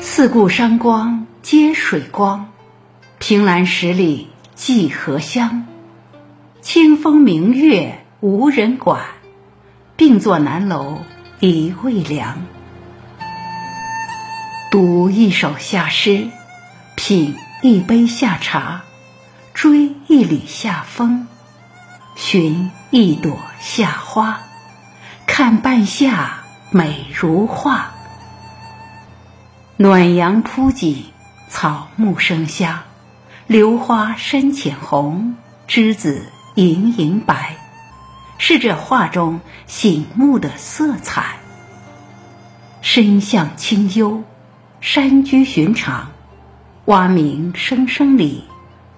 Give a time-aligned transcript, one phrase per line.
[0.00, 2.50] 四顾山光皆水光，
[3.18, 5.66] 凭栏十里寄荷香。
[6.62, 9.02] 清风明月无人管，
[9.96, 11.02] 病坐南楼
[11.40, 12.38] 一未凉。
[14.70, 16.28] 读一首夏诗，
[16.96, 18.80] 品一杯夏茶，
[19.52, 21.28] 追一缕夏风，
[22.14, 24.40] 寻一朵夏花，
[25.26, 26.41] 看半夏。
[26.74, 27.90] 美如画。
[29.76, 31.04] 暖阳铺锦，
[31.50, 32.80] 草木生香，
[33.46, 35.36] 榴花深浅红，
[35.68, 37.56] 栀子盈盈白，
[38.38, 41.36] 是这画中醒目的色彩。
[42.80, 44.22] 深巷清幽，
[44.80, 46.10] 山居寻常，
[46.86, 48.44] 蛙鸣声声里，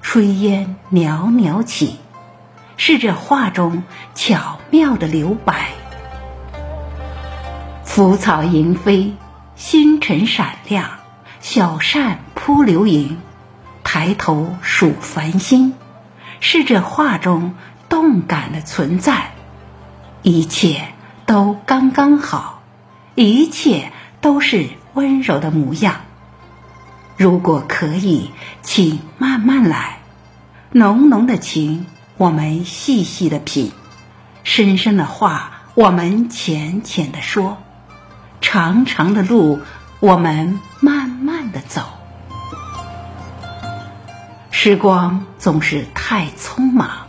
[0.01, 1.99] 炊烟袅袅起，
[2.77, 3.83] 是这画中
[4.15, 5.71] 巧妙的留白。
[7.95, 9.15] 浮草迎飞。
[9.55, 10.99] 星辰闪亮，
[11.41, 13.19] 小扇扑流萤，
[13.85, 15.75] 抬头数繁星，
[16.41, 17.55] 是这画中
[17.89, 19.31] 动感的存在。
[20.23, 20.89] 一切
[21.25, 22.65] 都刚刚好，
[23.15, 26.01] 一切都是温柔的模样。
[27.17, 30.01] 如果可以，请慢慢来，
[30.73, 31.87] 浓浓的情
[32.17, 33.71] 我们细细的品，
[34.43, 37.59] 深深的话我们浅浅的说。
[38.55, 39.63] 长长的路，
[39.99, 41.83] 我们慢慢的走。
[44.53, 47.09] 时光总是太匆忙，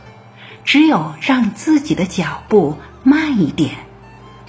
[0.63, 3.75] 只有让自己的脚步慢一点，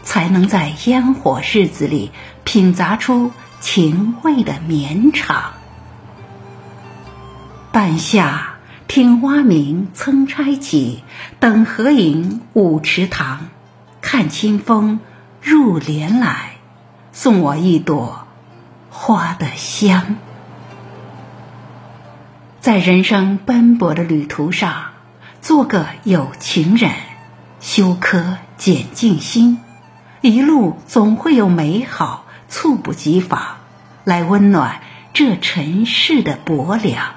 [0.02, 2.12] 才能在烟火日子里
[2.44, 3.30] 品杂出
[3.60, 5.52] 情味的绵长。
[7.72, 8.54] 半夏
[8.88, 11.04] 听蛙鸣曾拆起，
[11.40, 13.48] 等荷影舞池塘，
[14.00, 15.00] 看清风
[15.42, 16.55] 入帘来。
[17.16, 18.26] 送我一朵
[18.90, 20.16] 花的香，
[22.60, 24.90] 在人生奔波的旅途上，
[25.40, 26.92] 做个有情人，
[27.58, 29.62] 休克减静心，
[30.20, 33.56] 一路总会有美好猝不及防
[34.04, 34.82] 来温暖
[35.14, 37.14] 这尘世的薄凉。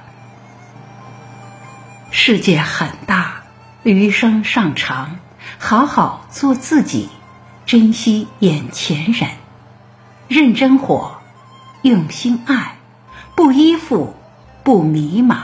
[2.09, 3.43] 世界很大，
[3.83, 5.19] 余生尚长，
[5.57, 7.09] 好好做自己，
[7.65, 9.31] 珍惜眼前人。
[10.29, 11.21] 认真活，
[11.81, 12.77] 用心爱，
[13.33, 14.13] 不依附，
[14.63, 15.37] 不迷茫。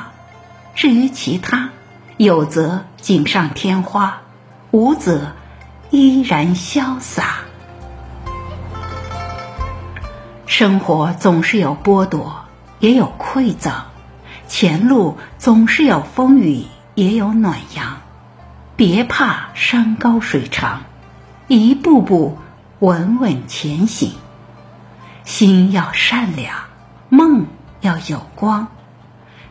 [0.75, 1.71] 至于其他，
[2.17, 4.21] 有则锦上添花，
[4.69, 5.31] 无则
[5.89, 7.37] 依然潇洒。
[10.45, 12.45] 生活总是有剥夺，
[12.77, 13.85] 也有馈赠；
[14.47, 17.97] 前路总是有风雨，也有暖阳。
[18.75, 20.83] 别怕山高水长，
[21.47, 22.37] 一步步
[22.77, 24.11] 稳稳前行。
[25.25, 26.55] 心要善良，
[27.09, 27.47] 梦
[27.81, 28.67] 要有光，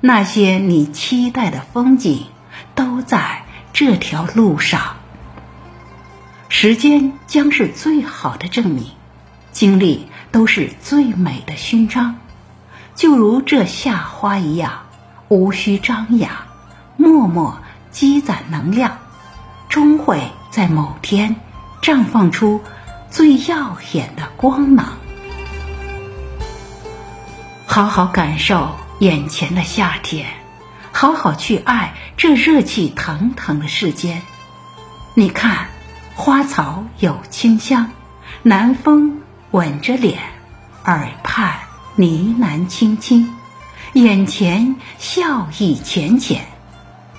[0.01, 2.27] 那些你期待的风景，
[2.77, 4.97] 都在这条路上。
[6.49, 8.87] 时间将是最好的证明，
[9.51, 12.19] 经历都是最美的勋章。
[12.95, 14.85] 就如这夏花一样，
[15.27, 16.31] 无需张扬，
[16.97, 17.59] 默默
[17.91, 18.99] 积攒能量，
[19.69, 21.35] 终会在某天
[21.83, 22.61] 绽放出
[23.11, 24.93] 最耀眼的光芒。
[27.75, 30.29] 好好感受眼前的夏天，
[30.93, 34.23] 好好去爱这热气腾腾的世间。
[35.15, 35.67] 你看，
[36.15, 37.91] 花草有清香，
[38.45, 39.21] 南风
[39.51, 40.21] 吻着脸，
[40.85, 41.53] 耳畔
[41.97, 43.29] 呢喃轻轻，
[43.95, 46.47] 眼前笑意浅浅，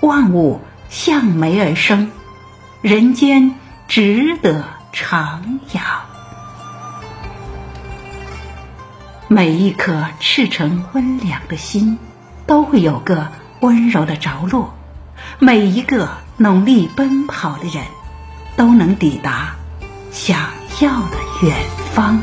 [0.00, 2.10] 万物向美而生，
[2.80, 3.56] 人间
[3.88, 5.38] 值得徜
[5.70, 5.80] 徉。
[9.28, 11.98] 每一颗赤诚温良的心，
[12.46, 14.70] 都会有个温柔的着落；
[15.40, 17.82] 每一个努力奔跑的人，
[18.56, 19.56] 都能抵达
[20.12, 20.38] 想
[20.80, 21.56] 要的远
[21.92, 22.20] 方。